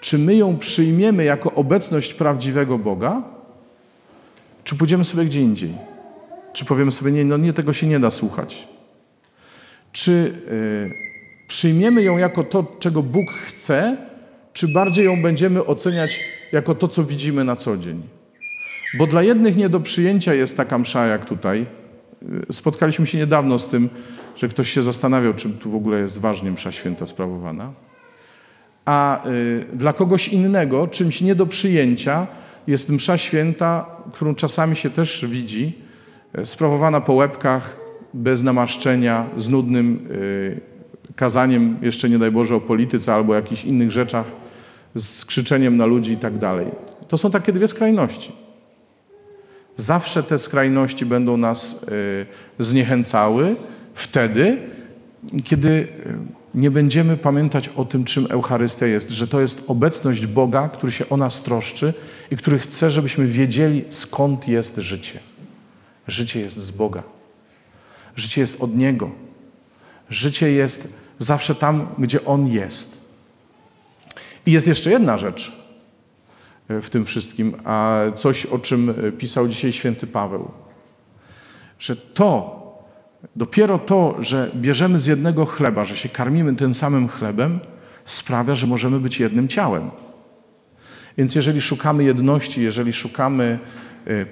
Czy 0.00 0.18
my 0.18 0.34
ją 0.34 0.58
przyjmiemy 0.58 1.24
jako 1.24 1.54
obecność 1.54 2.14
prawdziwego 2.14 2.78
Boga, 2.78 3.22
czy 4.64 4.76
pójdziemy 4.76 5.04
sobie 5.04 5.24
gdzie 5.24 5.40
indziej? 5.40 5.72
Czy 6.52 6.64
powiemy 6.64 6.92
sobie, 6.92 7.12
nie, 7.12 7.24
no 7.24 7.36
nie, 7.36 7.52
tego 7.52 7.72
się 7.72 7.86
nie 7.86 8.00
da 8.00 8.10
słuchać? 8.10 8.68
Czy 9.92 10.10
y, 10.12 11.48
przyjmiemy 11.48 12.02
ją 12.02 12.18
jako 12.18 12.44
to, 12.44 12.76
czego 12.78 13.02
Bóg 13.02 13.30
chce, 13.30 13.96
czy 14.52 14.68
bardziej 14.68 15.04
ją 15.04 15.22
będziemy 15.22 15.64
oceniać 15.64 16.20
jako 16.52 16.74
to, 16.74 16.88
co 16.88 17.04
widzimy 17.04 17.44
na 17.44 17.56
co 17.56 17.76
dzień? 17.76 18.02
Bo 18.98 19.06
dla 19.06 19.22
jednych 19.22 19.56
nie 19.56 19.68
do 19.68 19.80
przyjęcia 19.80 20.34
jest 20.34 20.56
taka 20.56 20.78
msza 20.78 21.06
jak 21.06 21.24
tutaj. 21.24 21.66
Spotkaliśmy 22.52 23.06
się 23.06 23.18
niedawno 23.18 23.58
z 23.58 23.68
tym, 23.68 23.88
że 24.36 24.48
ktoś 24.48 24.70
się 24.70 24.82
zastanawiał, 24.82 25.34
czym 25.34 25.52
tu 25.52 25.70
w 25.70 25.74
ogóle 25.74 25.98
jest 25.98 26.18
ważnie 26.18 26.50
msza 26.50 26.72
święta 26.72 27.06
sprawowana. 27.06 27.72
A 28.84 29.26
y, 29.26 29.66
dla 29.72 29.92
kogoś 29.92 30.28
innego 30.28 30.86
czymś 30.86 31.20
nie 31.20 31.34
do 31.34 31.46
przyjęcia 31.46 32.26
jest 32.66 32.90
msza 32.90 33.18
święta, 33.18 33.86
którą 34.12 34.34
czasami 34.34 34.76
się 34.76 34.90
też 34.90 35.26
widzi, 35.28 35.72
y, 36.38 36.46
sprawowana 36.46 37.00
po 37.00 37.12
łebkach, 37.12 37.76
bez 38.14 38.42
namaszczenia, 38.42 39.26
z 39.36 39.48
nudnym 39.48 40.08
y, 40.10 40.60
kazaniem, 41.16 41.76
jeszcze 41.82 42.08
nie 42.08 42.18
daj 42.18 42.30
Boże 42.30 42.54
o 42.54 42.60
polityce 42.60 43.14
albo 43.14 43.34
jakichś 43.34 43.64
innych 43.64 43.90
rzeczach, 43.90 44.24
z 44.94 45.24
krzyczeniem 45.24 45.76
na 45.76 45.86
ludzi 45.86 46.12
i 46.12 46.16
tak 46.16 46.38
dalej. 46.38 46.66
To 47.08 47.18
są 47.18 47.30
takie 47.30 47.52
dwie 47.52 47.68
skrajności. 47.68 48.32
Zawsze 49.78 50.22
te 50.22 50.38
skrajności 50.38 51.06
będą 51.06 51.36
nas 51.36 51.82
y, 51.82 52.26
zniechęcały 52.58 53.56
wtedy, 53.94 54.58
kiedy 55.44 55.68
y, 55.68 55.88
nie 56.54 56.70
będziemy 56.70 57.16
pamiętać 57.16 57.68
o 57.68 57.84
tym, 57.84 58.04
czym 58.04 58.26
Eucharystia 58.30 58.86
jest, 58.86 59.10
że 59.10 59.28
to 59.28 59.40
jest 59.40 59.64
obecność 59.66 60.26
Boga, 60.26 60.68
który 60.68 60.92
się 60.92 61.08
o 61.08 61.16
nas 61.16 61.42
troszczy 61.42 61.94
i 62.30 62.36
który 62.36 62.58
chce, 62.58 62.90
żebyśmy 62.90 63.26
wiedzieli, 63.26 63.84
skąd 63.90 64.48
jest 64.48 64.76
życie. 64.76 65.18
Życie 66.08 66.40
jest 66.40 66.56
z 66.56 66.70
Boga. 66.70 67.02
Życie 68.16 68.40
jest 68.40 68.62
od 68.62 68.76
Niego. 68.76 69.10
Życie 70.10 70.52
jest 70.52 70.92
zawsze 71.18 71.54
tam, 71.54 71.88
gdzie 71.98 72.24
On 72.24 72.48
jest. 72.48 73.14
I 74.46 74.52
jest 74.52 74.68
jeszcze 74.68 74.90
jedna 74.90 75.18
rzecz 75.18 75.57
w 76.68 76.90
tym 76.90 77.04
wszystkim, 77.04 77.54
a 77.64 78.00
coś, 78.16 78.46
o 78.46 78.58
czym 78.58 78.94
pisał 79.18 79.48
dzisiaj 79.48 79.72
święty 79.72 80.06
Paweł. 80.06 80.50
Że 81.78 81.96
to, 81.96 82.58
dopiero 83.36 83.78
to, 83.78 84.16
że 84.20 84.50
bierzemy 84.54 84.98
z 84.98 85.06
jednego 85.06 85.46
chleba, 85.46 85.84
że 85.84 85.96
się 85.96 86.08
karmimy 86.08 86.56
tym 86.56 86.74
samym 86.74 87.08
chlebem, 87.08 87.60
sprawia, 88.04 88.54
że 88.54 88.66
możemy 88.66 89.00
być 89.00 89.20
jednym 89.20 89.48
ciałem. 89.48 89.90
Więc 91.18 91.34
jeżeli 91.34 91.60
szukamy 91.60 92.04
jedności, 92.04 92.62
jeżeli 92.62 92.92
szukamy 92.92 93.58
y, 94.08 94.26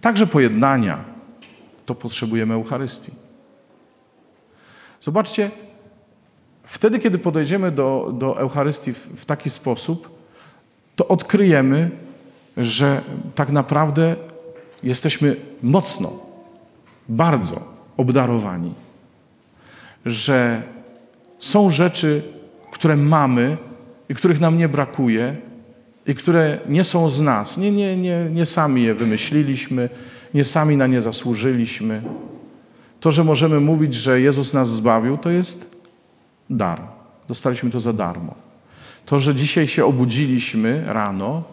także 0.00 0.26
pojednania, 0.26 1.04
to 1.86 1.94
potrzebujemy 1.94 2.54
Eucharystii. 2.54 3.12
Zobaczcie, 5.00 5.50
wtedy, 6.64 6.98
kiedy 6.98 7.18
podejdziemy 7.18 7.70
do, 7.70 8.14
do 8.18 8.40
Eucharystii 8.40 8.92
w, 8.92 8.98
w 8.98 9.24
taki 9.24 9.50
sposób, 9.50 10.15
to 10.96 11.08
odkryjemy, 11.08 11.90
że 12.56 13.00
tak 13.34 13.50
naprawdę 13.50 14.16
jesteśmy 14.82 15.36
mocno, 15.62 16.12
bardzo 17.08 17.60
obdarowani. 17.96 18.74
Że 20.06 20.62
są 21.38 21.70
rzeczy, 21.70 22.22
które 22.72 22.96
mamy 22.96 23.56
i 24.08 24.14
których 24.14 24.40
nam 24.40 24.58
nie 24.58 24.68
brakuje 24.68 25.36
i 26.06 26.14
które 26.14 26.58
nie 26.68 26.84
są 26.84 27.10
z 27.10 27.20
nas. 27.20 27.56
Nie, 27.56 27.72
nie, 27.72 27.96
nie, 27.96 28.28
nie 28.30 28.46
sami 28.46 28.82
je 28.82 28.94
wymyśliliśmy, 28.94 29.88
nie 30.34 30.44
sami 30.44 30.76
na 30.76 30.86
nie 30.86 31.00
zasłużyliśmy. 31.00 32.02
To, 33.00 33.10
że 33.10 33.24
możemy 33.24 33.60
mówić, 33.60 33.94
że 33.94 34.20
Jezus 34.20 34.54
nas 34.54 34.68
zbawił, 34.68 35.18
to 35.18 35.30
jest 35.30 35.76
dar. 36.50 36.80
Dostaliśmy 37.28 37.70
to 37.70 37.80
za 37.80 37.92
darmo. 37.92 38.45
To, 39.06 39.18
że 39.18 39.34
dzisiaj 39.34 39.68
się 39.68 39.84
obudziliśmy 39.84 40.84
rano, 40.86 41.44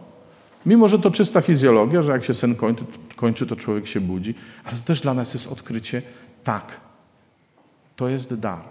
mimo 0.66 0.88
że 0.88 1.00
to 1.00 1.12
czysta 1.12 1.42
fizjologia, 1.42 2.02
że 2.02 2.12
jak 2.12 2.26
się 2.26 2.34
sen 2.34 2.56
kończy, 2.56 2.84
kończy, 3.16 3.48
to 3.48 3.56
człowiek 3.56 3.88
się 3.88 4.02
budzi, 4.02 4.36
ale 4.64 4.78
to 4.78 4.84
też 4.84 5.02
dla 5.02 5.14
nas 5.14 5.34
jest 5.34 5.48
odkrycie, 5.48 6.02
tak, 6.44 6.80
to 7.96 8.10
jest 8.10 8.40
dar. 8.40 8.62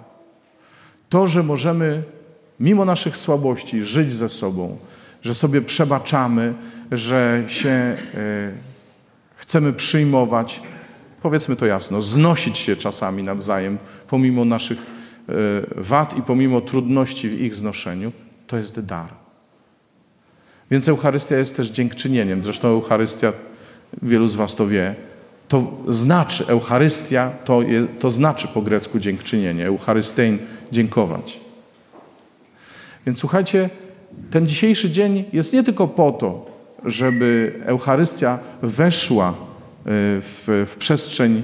To, 1.09 1.27
że 1.27 1.43
możemy 1.43 2.03
mimo 2.61 2.85
naszych 2.85 3.17
słabości 3.17 3.85
żyć 3.85 4.13
ze 4.13 4.29
sobą, 4.29 4.79
że 5.23 5.35
sobie 5.35 5.63
przebaczamy, 5.63 6.55
że 6.93 7.45
się 7.47 7.69
e, 7.69 7.97
chcemy 9.37 9.73
przyjmować, 9.73 10.63
powiedzmy 11.23 11.57
to 11.57 11.67
jasno, 11.67 12.03
znosić 12.03 12.59
się 12.59 12.77
czasami 12.77 13.23
nawzajem, 13.23 13.79
pomimo 14.09 14.45
naszych 14.45 14.79
e, 14.79 15.33
wad 15.77 16.19
i 16.19 16.23
pomimo 16.23 16.61
trudności 16.61 17.29
w 17.29 17.41
ich 17.41 17.55
znoszeniu, 17.55 18.13
to 18.53 18.57
jest 18.57 18.81
dar. 18.81 19.09
Więc 20.71 20.89
Eucharystia 20.89 21.37
jest 21.37 21.57
też 21.57 21.69
dziękczynieniem. 21.71 22.43
Zresztą 22.43 22.69
Eucharystia, 22.69 23.33
wielu 24.03 24.29
z 24.29 24.35
Was 24.35 24.57
to 24.57 24.67
wie, 24.67 24.95
to 25.49 25.73
znaczy, 25.89 26.45
Eucharystia 26.49 27.31
to, 27.45 27.63
je, 27.63 27.87
to 27.87 28.11
znaczy 28.11 28.49
po 28.49 28.63
grecku 28.63 28.99
dziękczynienie. 28.99 29.67
Eucharystein, 29.67 30.39
dziękować. 30.73 31.41
Więc 33.07 33.19
słuchajcie, 33.19 33.71
ten 34.31 34.47
dzisiejszy 34.47 34.91
dzień 34.91 35.25
jest 35.33 35.53
nie 35.53 35.63
tylko 35.63 35.89
po 35.89 36.13
to, 36.13 36.47
żeby 36.85 37.61
Eucharystia 37.67 38.39
weszła 38.63 39.29
e, 39.29 39.35
w, 40.21 40.67
w 40.67 40.77
przestrzeń 40.79 41.43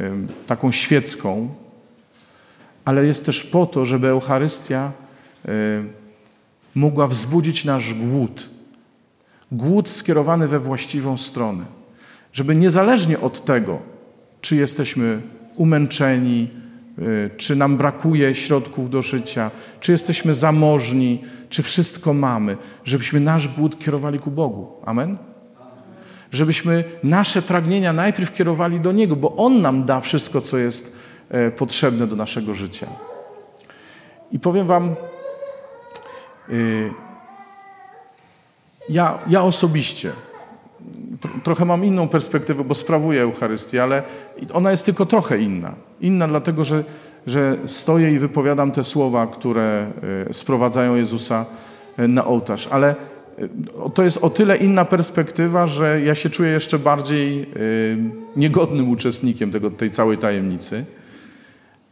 e, 0.00 0.10
taką 0.46 0.72
świecką, 0.72 1.48
ale 2.84 3.06
jest 3.06 3.26
też 3.26 3.44
po 3.44 3.66
to, 3.66 3.86
żeby 3.86 4.08
Eucharystia 4.08 4.92
e, 5.48 5.98
mogła 6.78 7.06
wzbudzić 7.06 7.64
nasz 7.64 7.94
głód. 7.94 8.48
Głód 9.52 9.88
skierowany 9.88 10.48
we 10.48 10.58
właściwą 10.58 11.16
stronę. 11.16 11.64
Żeby 12.32 12.56
niezależnie 12.56 13.20
od 13.20 13.44
tego, 13.44 13.78
czy 14.40 14.56
jesteśmy 14.56 15.20
umęczeni, 15.56 16.48
y, 16.98 17.30
czy 17.36 17.56
nam 17.56 17.76
brakuje 17.76 18.34
środków 18.34 18.90
do 18.90 19.02
życia, 19.02 19.50
czy 19.80 19.92
jesteśmy 19.92 20.34
zamożni, 20.34 21.22
czy 21.48 21.62
wszystko 21.62 22.14
mamy, 22.14 22.56
żebyśmy 22.84 23.20
nasz 23.20 23.48
głód 23.48 23.78
kierowali 23.78 24.18
ku 24.18 24.30
Bogu. 24.30 24.72
Amen? 24.86 25.18
Żebyśmy 26.32 26.84
nasze 27.02 27.42
pragnienia 27.42 27.92
najpierw 27.92 28.32
kierowali 28.32 28.80
do 28.80 28.92
Niego, 28.92 29.16
bo 29.16 29.36
On 29.36 29.62
nam 29.62 29.84
da 29.84 30.00
wszystko, 30.00 30.40
co 30.40 30.58
jest 30.58 30.96
e, 31.28 31.50
potrzebne 31.50 32.06
do 32.06 32.16
naszego 32.16 32.54
życia. 32.54 32.86
I 34.32 34.38
powiem 34.38 34.66
Wam, 34.66 34.94
ja, 38.88 39.18
ja 39.28 39.42
osobiście 39.42 40.12
trochę 41.44 41.64
mam 41.64 41.84
inną 41.84 42.08
perspektywę, 42.08 42.64
bo 42.64 42.74
sprawuję 42.74 43.22
Eucharystię, 43.22 43.82
ale 43.82 44.02
ona 44.52 44.70
jest 44.70 44.84
tylko 44.84 45.06
trochę 45.06 45.38
inna. 45.38 45.74
Inna 46.00 46.28
dlatego, 46.28 46.64
że, 46.64 46.84
że 47.26 47.56
stoję 47.66 48.12
i 48.12 48.18
wypowiadam 48.18 48.72
te 48.72 48.84
słowa, 48.84 49.26
które 49.26 49.86
e, 50.28 50.34
sprowadzają 50.34 50.94
Jezusa 50.94 51.46
e, 51.96 52.08
na 52.08 52.24
ołtarz. 52.24 52.68
Ale 52.70 52.94
to 53.94 54.02
jest 54.02 54.18
o 54.24 54.30
tyle 54.30 54.56
inna 54.56 54.84
perspektywa, 54.84 55.66
że 55.66 56.00
ja 56.00 56.14
się 56.14 56.30
czuję 56.30 56.50
jeszcze 56.50 56.78
bardziej 56.78 57.50
niegodnym 58.36 58.90
uczestnikiem 58.90 59.52
tego, 59.52 59.70
tej 59.70 59.90
całej 59.90 60.18
tajemnicy. 60.18 60.84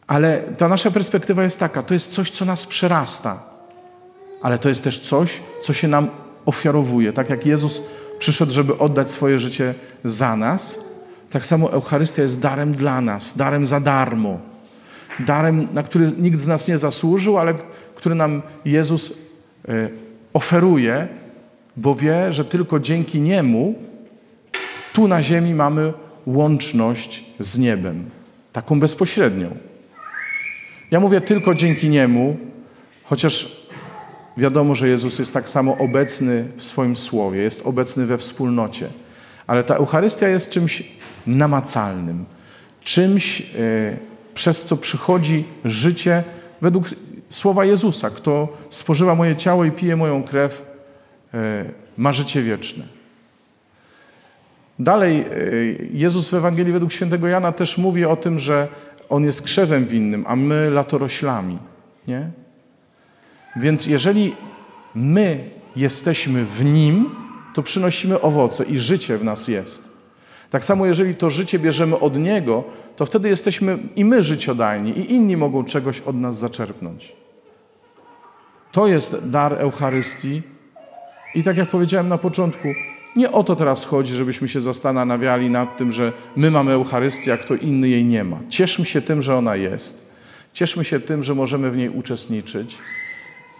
Ale 0.06 0.38
ta 0.38 0.68
nasza 0.68 0.90
perspektywa 0.90 1.42
jest 1.42 1.58
taka, 1.58 1.82
to 1.82 1.94
jest 1.94 2.12
coś, 2.12 2.30
co 2.30 2.44
nas 2.44 2.66
przerasta, 2.66 3.55
ale 4.42 4.58
to 4.58 4.68
jest 4.68 4.84
też 4.84 5.00
coś, 5.00 5.40
co 5.62 5.72
się 5.72 5.88
nam 5.88 6.08
ofiarowuje. 6.46 7.12
Tak 7.12 7.30
jak 7.30 7.46
Jezus 7.46 7.82
przyszedł, 8.18 8.52
żeby 8.52 8.78
oddać 8.78 9.10
swoje 9.10 9.38
życie 9.38 9.74
za 10.04 10.36
nas, 10.36 10.78
tak 11.30 11.46
samo 11.46 11.72
Eucharystia 11.72 12.22
jest 12.22 12.40
darem 12.40 12.72
dla 12.72 13.00
nas, 13.00 13.36
darem 13.36 13.66
za 13.66 13.80
darmo. 13.80 14.40
Darem, 15.20 15.68
na 15.74 15.82
który 15.82 16.12
nikt 16.18 16.38
z 16.38 16.46
nas 16.46 16.68
nie 16.68 16.78
zasłużył, 16.78 17.38
ale 17.38 17.54
który 17.94 18.14
nam 18.14 18.42
Jezus 18.64 19.18
e, 19.68 19.88
oferuje, 20.32 21.08
bo 21.76 21.94
wie, 21.94 22.32
że 22.32 22.44
tylko 22.44 22.80
dzięki 22.80 23.20
Niemu 23.20 23.74
tu 24.92 25.08
na 25.08 25.22
ziemi 25.22 25.54
mamy 25.54 25.92
łączność 26.26 27.24
z 27.38 27.58
niebem, 27.58 28.10
taką 28.52 28.80
bezpośrednią. 28.80 29.56
Ja 30.90 31.00
mówię 31.00 31.20
tylko 31.20 31.54
dzięki 31.54 31.88
Niemu, 31.88 32.36
chociaż 33.04 33.65
wiadomo, 34.36 34.74
że 34.74 34.88
Jezus 34.88 35.18
jest 35.18 35.34
tak 35.34 35.48
samo 35.48 35.78
obecny 35.78 36.44
w 36.56 36.62
swoim 36.62 36.96
słowie, 36.96 37.42
jest 37.42 37.66
obecny 37.66 38.06
we 38.06 38.18
wspólnocie. 38.18 38.88
Ale 39.46 39.64
ta 39.64 39.74
Eucharystia 39.74 40.28
jest 40.28 40.50
czymś 40.50 40.82
namacalnym, 41.26 42.24
czymś, 42.80 43.40
e, 43.40 43.44
przez 44.34 44.64
co 44.64 44.76
przychodzi 44.76 45.44
życie 45.64 46.22
według 46.60 46.86
słowa 47.30 47.64
Jezusa. 47.64 48.10
Kto 48.10 48.56
spożywa 48.70 49.14
moje 49.14 49.36
ciało 49.36 49.64
i 49.64 49.70
pije 49.70 49.96
moją 49.96 50.22
krew, 50.22 50.66
e, 51.34 51.64
ma 51.96 52.12
życie 52.12 52.42
wieczne. 52.42 52.84
Dalej, 54.78 55.20
e, 55.20 55.26
Jezus 55.92 56.28
w 56.28 56.34
Ewangelii 56.34 56.72
według 56.72 56.92
świętego 56.92 57.28
Jana 57.28 57.52
też 57.52 57.78
mówi 57.78 58.04
o 58.04 58.16
tym, 58.16 58.38
że 58.38 58.68
On 59.08 59.24
jest 59.24 59.42
krzewem 59.42 59.86
winnym, 59.86 60.24
a 60.28 60.36
my 60.36 60.70
latoroślami. 60.70 61.58
Nie? 62.08 62.30
Więc 63.56 63.86
jeżeli 63.86 64.34
my 64.94 65.38
jesteśmy 65.76 66.44
w 66.44 66.64
Nim, 66.64 67.10
to 67.54 67.62
przynosimy 67.62 68.20
owoce 68.20 68.64
i 68.64 68.78
życie 68.78 69.18
w 69.18 69.24
nas 69.24 69.48
jest. 69.48 69.96
Tak 70.50 70.64
samo, 70.64 70.86
jeżeli 70.86 71.14
to 71.14 71.30
życie 71.30 71.58
bierzemy 71.58 71.98
od 71.98 72.18
Niego, 72.18 72.64
to 72.96 73.06
wtedy 73.06 73.28
jesteśmy 73.28 73.78
i 73.96 74.04
my 74.04 74.22
życiodajni, 74.22 74.90
i 74.90 75.12
inni 75.12 75.36
mogą 75.36 75.64
czegoś 75.64 76.00
od 76.00 76.16
nas 76.16 76.38
zaczerpnąć. 76.38 77.12
To 78.72 78.86
jest 78.86 79.28
dar 79.30 79.52
Eucharystii. 79.52 80.42
I 81.34 81.42
tak 81.42 81.56
jak 81.56 81.68
powiedziałem 81.68 82.08
na 82.08 82.18
początku, 82.18 82.68
nie 83.16 83.32
o 83.32 83.44
to 83.44 83.56
teraz 83.56 83.84
chodzi, 83.84 84.14
żebyśmy 84.14 84.48
się 84.48 84.60
zastanawiali 84.60 85.50
nad 85.50 85.76
tym, 85.76 85.92
że 85.92 86.12
my 86.36 86.50
mamy 86.50 86.72
Eucharystię, 86.72 87.32
a 87.32 87.36
kto 87.36 87.54
inny 87.54 87.88
jej 87.88 88.04
nie 88.04 88.24
ma. 88.24 88.38
Cieszmy 88.48 88.84
się 88.84 89.00
tym, 89.00 89.22
że 89.22 89.36
ona 89.36 89.56
jest. 89.56 90.12
Cieszmy 90.52 90.84
się 90.84 91.00
tym, 91.00 91.24
że 91.24 91.34
możemy 91.34 91.70
w 91.70 91.76
niej 91.76 91.88
uczestniczyć. 91.88 92.78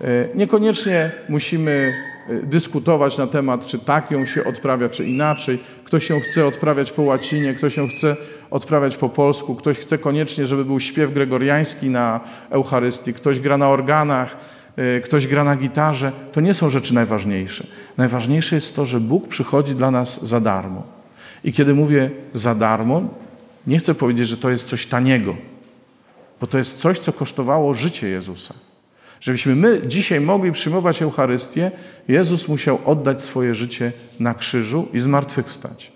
E, 0.00 0.28
niekoniecznie 0.34 1.10
musimy 1.28 1.94
e, 2.28 2.42
dyskutować 2.42 3.18
na 3.18 3.26
temat, 3.26 3.66
czy 3.66 3.78
tak 3.78 4.10
ją 4.10 4.26
się 4.26 4.44
odprawia, 4.44 4.88
czy 4.88 5.04
inaczej. 5.04 5.58
Ktoś 5.84 6.10
ją 6.10 6.20
chce 6.20 6.46
odprawiać 6.46 6.92
po 6.92 7.02
łacinie, 7.02 7.54
ktoś 7.54 7.76
ją 7.76 7.88
chce 7.88 8.16
odprawiać 8.50 8.96
po 8.96 9.08
polsku, 9.08 9.54
ktoś 9.54 9.78
chce 9.78 9.98
koniecznie, 9.98 10.46
żeby 10.46 10.64
był 10.64 10.80
śpiew 10.80 11.14
gregoriański 11.14 11.90
na 11.90 12.20
Eucharystii, 12.50 13.14
ktoś 13.14 13.40
gra 13.40 13.58
na 13.58 13.68
organach, 13.68 14.36
e, 14.76 15.00
ktoś 15.00 15.26
gra 15.26 15.44
na 15.44 15.56
gitarze. 15.56 16.12
To 16.32 16.40
nie 16.40 16.54
są 16.54 16.70
rzeczy 16.70 16.94
najważniejsze. 16.94 17.66
Najważniejsze 17.96 18.54
jest 18.54 18.76
to, 18.76 18.86
że 18.86 19.00
Bóg 19.00 19.28
przychodzi 19.28 19.74
dla 19.74 19.90
nas 19.90 20.24
za 20.24 20.40
darmo. 20.40 20.82
I 21.44 21.52
kiedy 21.52 21.74
mówię 21.74 22.10
za 22.34 22.54
darmo, 22.54 23.02
nie 23.66 23.78
chcę 23.78 23.94
powiedzieć, 23.94 24.28
że 24.28 24.36
to 24.36 24.50
jest 24.50 24.68
coś 24.68 24.86
taniego, 24.86 25.36
bo 26.40 26.46
to 26.46 26.58
jest 26.58 26.78
coś, 26.78 26.98
co 26.98 27.12
kosztowało 27.12 27.74
życie 27.74 28.08
Jezusa. 28.08 28.54
Żebyśmy 29.20 29.56
my 29.56 29.80
dzisiaj 29.86 30.20
mogli 30.20 30.52
przyjmować 30.52 31.02
Eucharystię, 31.02 31.70
Jezus 32.08 32.48
musiał 32.48 32.78
oddać 32.84 33.22
swoje 33.22 33.54
życie 33.54 33.92
na 34.20 34.34
krzyżu 34.34 34.88
i 34.92 35.00
zmartwychwstać. 35.00 35.92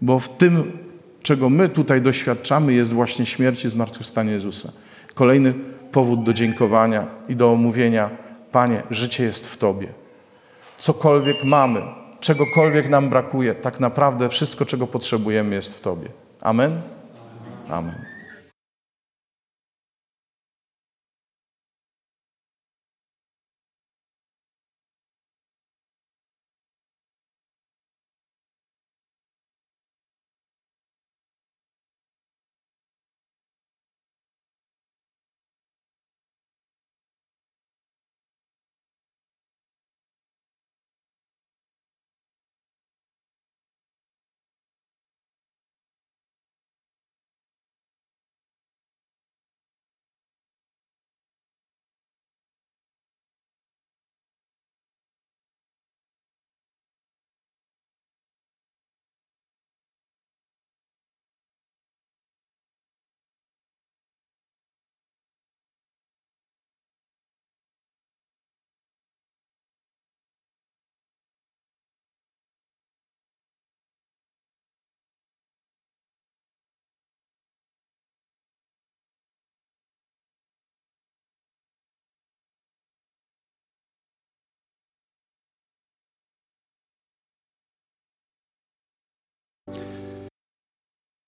Bo 0.00 0.18
w 0.18 0.28
tym, 0.28 0.78
czego 1.22 1.50
my 1.50 1.68
tutaj 1.68 2.02
doświadczamy, 2.02 2.72
jest 2.72 2.92
właśnie 2.92 3.26
śmierć 3.26 3.64
i 3.64 3.68
zmartwychwstanie 3.68 4.32
Jezusa. 4.32 4.72
Kolejny 5.14 5.54
powód 5.92 6.24
do 6.24 6.32
dziękowania 6.32 7.06
i 7.28 7.36
do 7.36 7.52
omówienia: 7.52 8.10
Panie, 8.52 8.82
życie 8.90 9.24
jest 9.24 9.48
w 9.48 9.56
Tobie. 9.56 9.88
Cokolwiek 10.78 11.44
mamy, 11.44 11.82
czegokolwiek 12.20 12.88
nam 12.88 13.10
brakuje, 13.10 13.54
tak 13.54 13.80
naprawdę 13.80 14.28
wszystko, 14.28 14.64
czego 14.64 14.86
potrzebujemy, 14.86 15.54
jest 15.54 15.78
w 15.78 15.80
Tobie. 15.80 16.08
Amen? 16.40 16.80
Amen. 17.68 18.13